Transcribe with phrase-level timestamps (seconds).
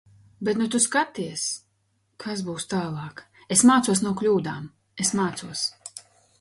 [0.47, 1.43] Bet nu, tu skaties...
[2.25, 3.23] kas būs tālāk...
[3.59, 4.69] Es mācos no kļūdām.
[5.07, 5.67] Es mācos.